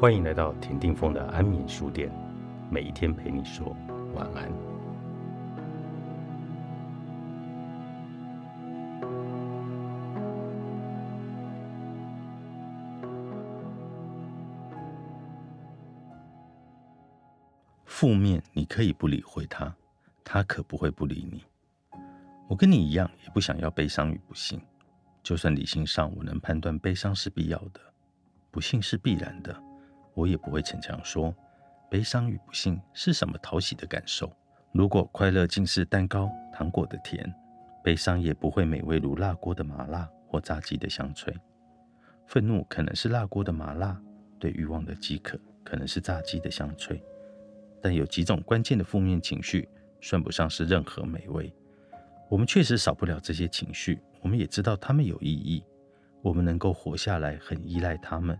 [0.00, 2.10] 欢迎来到田定峰的安眠书店，
[2.70, 3.76] 每一天陪你说
[4.14, 4.50] 晚安。
[17.84, 19.70] 负面你可以不理会他，
[20.24, 21.44] 他可不会不理你。
[22.48, 24.58] 我跟你一样，也不想要悲伤与不幸。
[25.22, 27.80] 就算理性上我能判断悲伤是必要的，
[28.50, 29.54] 不幸是必然的，
[30.14, 31.34] 我也不会逞强说
[31.90, 34.32] 悲伤与不幸是什么讨喜的感受。
[34.72, 37.34] 如果快乐竟是蛋糕、糖果的甜，
[37.82, 41.34] 悲伤也不会美味如辣锅的麻辣或炸鸡的香脆。
[42.26, 44.00] 愤怒可能是辣锅的麻辣，
[44.38, 47.02] 对欲望的饥渴可能是炸鸡的香脆。
[47.82, 49.68] 但有几种关键的负面情绪，
[50.00, 51.52] 算不上是任何美味。
[52.28, 53.98] 我们确实少不了这些情绪。
[54.22, 55.64] 我们也知道他们有意义，
[56.22, 58.38] 我们能够活下来很依赖他们，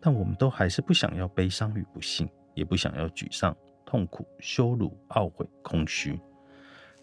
[0.00, 6.18] 但我们都还是不想要悲伤与不幸，也不想要沮丧、痛苦、羞辱、懊悔、空虚。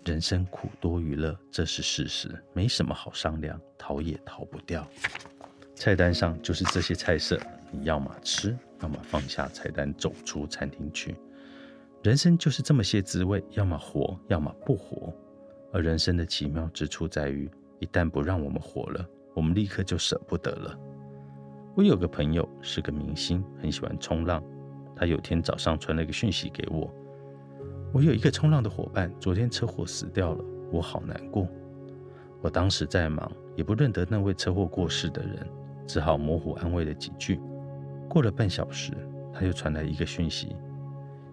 [0.06, 4.88] 人生苦多于乐，这是事实，没什么好商量，逃也逃不掉。
[5.76, 7.40] 菜单上就是这些菜色，
[7.72, 11.16] 你要么吃，要么放下菜单走出餐厅去。
[12.04, 15.14] 人生就是这么些滋味，要么活，要么不活。
[15.72, 17.50] 而人生的奇妙之处在于。
[17.80, 20.80] 一旦不让我们活了，我们立刻就舍不得了。
[21.76, 24.44] 我有个朋友是个明星，很喜欢冲浪。
[24.96, 26.88] 他有天早上传了一个讯息给我
[27.92, 31.48] ：“我有一个冲浪的伙伴，昨天车祸死掉了，我好难过。”
[32.42, 35.48] 我当时在忙，也不认得那位车祸过世的人，
[35.88, 37.42] 只好模糊安慰了几句。
[38.08, 38.92] 过了半小时，
[39.34, 40.56] 他又传来一个讯息：“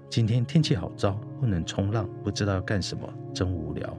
[0.08, 3.94] 今天天气好糟，不能冲浪，不知道要干什么，真无聊。”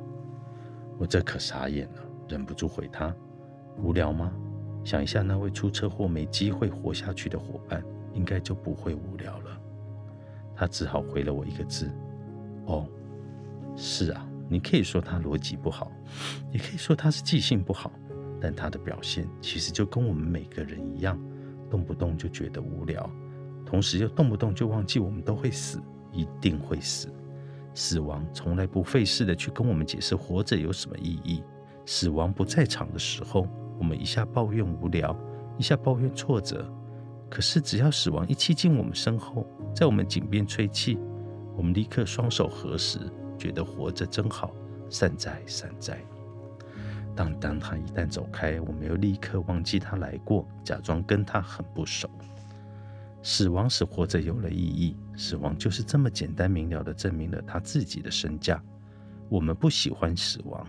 [0.97, 2.01] 我这可傻眼了。
[2.27, 3.13] 忍不住回他
[3.77, 4.31] ：“无聊吗？
[4.83, 7.83] 想一下那位出车祸没机会活下去的伙伴，
[8.13, 9.61] 应该就不会无聊了。”
[10.55, 11.89] 他只好回了我一个字
[12.67, 12.87] ：“哦，
[13.75, 14.27] 是啊。
[14.49, 15.89] 你可以说他逻辑不好，
[16.51, 17.89] 也可以说他是记性不好，
[18.41, 21.17] 但他的表现其实就跟我们每个人一样，
[21.69, 23.09] 动不动就觉得无聊，
[23.65, 27.07] 同时又动不动就忘记我们都会死，一定会死。
[27.73, 31.41] 死亡从来不费事的去跟我们解释活着有什么意义。”
[31.85, 33.47] 死亡不在场的时候，
[33.81, 35.17] 我们一下抱怨无聊，
[35.57, 36.71] 一下抱怨挫折。
[37.27, 39.43] 可是只要死亡一栖近我们身后，
[39.75, 40.99] 在我们颈边吹气，
[41.57, 42.99] 我们立刻双手合十，
[43.39, 44.53] 觉得活着真好。
[44.87, 45.97] 善哉善哉。
[47.15, 52.07] 但当他一旦走开，我们又立刻忘记他来过，假装跟他很不熟。
[53.23, 58.61] 死亡使活着有了意义，死亡就是这么简单明了的证明了他自己的身价。
[59.27, 60.67] 我们不喜欢死亡。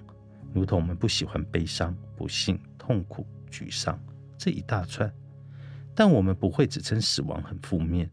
[0.53, 3.99] 如同我们不喜欢悲伤、不幸、痛苦、沮丧
[4.37, 5.13] 这一大串，
[5.95, 8.11] 但我们不会只称死亡很负面。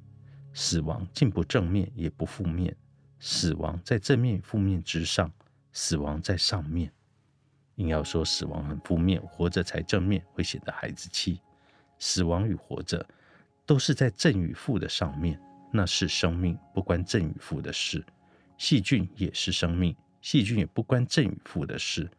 [0.53, 2.75] 死亡既不正面也不负面，
[3.19, 5.31] 死亡在正面与负面之上，
[5.71, 6.91] 死亡在上面。
[7.75, 11.39] 硬要说死亡很负面，活着才正面，会显得孩子气。
[11.99, 13.05] 死亡与活着
[13.65, 15.39] 都是在正与负的上面，
[15.71, 18.03] 那是生命，不关正与负的事。
[18.57, 22.09] 细菌也是生命，细菌也不关正与负的事。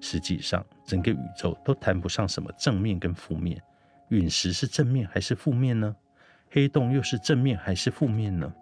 [0.00, 3.60] 实际上，整个宇宙都谈不上什么正面跟负面。
[4.08, 5.94] 陨石是正面还是负面呢？
[6.50, 8.52] 黑洞又是正面还是负面呢？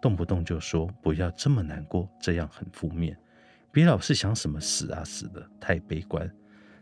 [0.00, 3.16] 动不动就说不要这么难过，这样很负面。
[3.70, 6.30] 别老是想什么死啊死的，太悲观。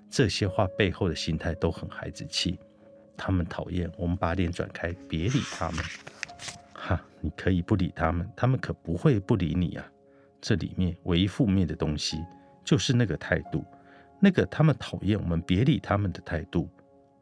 [0.09, 2.59] 这些话背后的心态都很孩子气。
[3.17, 5.85] 他们讨厌，我们把脸转开，别理他们。
[6.73, 9.85] 哈，你可以不理他们，他们可不会不理你啊。
[10.41, 12.25] 这里面唯一负面的东西。
[12.71, 13.65] 就是那个态度，
[14.21, 16.69] 那个他们讨厌我们，别理他们的态度。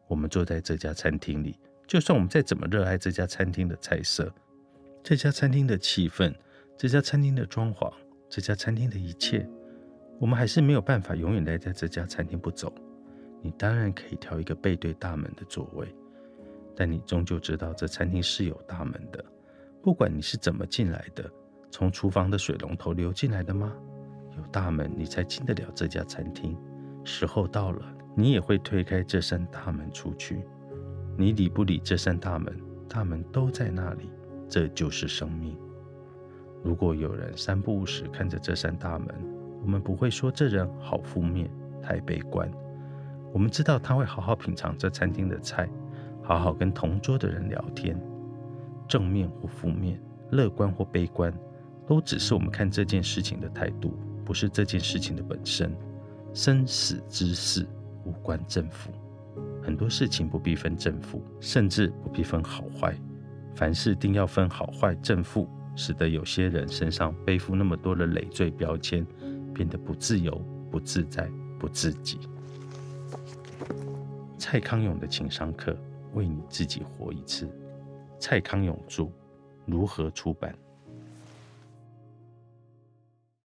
[0.06, 4.30] 我们坐在这家餐厅里，就算我们再怎么热爱这家餐厅的菜色、
[5.02, 6.34] 这家餐厅的气氛、
[6.76, 7.90] 这家餐厅的装潢、
[8.28, 9.48] 这家餐厅的一切，
[10.20, 12.70] 我们还是没有办法永远待在这家餐厅不走。
[13.40, 15.88] 你当然可以挑一个背对大门的座位，
[16.76, 19.24] 但你终究知道这餐厅是有大门的。
[19.82, 21.24] 不管你是怎么进来的，
[21.70, 23.74] 从厨房的水龙头流进来的吗？
[24.38, 26.56] 有大门，你才进得了这家餐厅。
[27.04, 30.42] 时候到了，你也会推开这扇大门出去。
[31.16, 32.56] 你理不理这扇大门？
[32.88, 34.10] 大门都在那里。
[34.48, 35.54] 这就是生命。
[36.64, 39.08] 如果有人三不五时看着这扇大门，
[39.62, 41.50] 我们不会说这人好负面、
[41.82, 42.50] 太悲观。
[43.30, 45.68] 我们知道他会好好品尝这餐厅的菜，
[46.22, 48.00] 好好跟同桌的人聊天。
[48.88, 50.00] 正面或负面，
[50.30, 51.30] 乐观或悲观，
[51.86, 53.98] 都只是我们看这件事情的态度。
[54.28, 55.74] 不是这件事情的本身，
[56.34, 57.66] 生死之事
[58.04, 58.90] 无关正负，
[59.62, 62.94] 很多事情不必分正负，甚至不必分好坏。
[63.54, 69.02] 凡事定要分好坏正负，使得有些人身上背负那么多的累赘标签，
[69.54, 70.38] 变得不自由、
[70.70, 71.26] 不自在、
[71.58, 72.18] 不自己。
[74.36, 75.74] 蔡康永的情商课，
[76.12, 77.48] 为你自己活一次。
[78.20, 79.10] 蔡康永著，
[79.64, 80.54] 如何出版？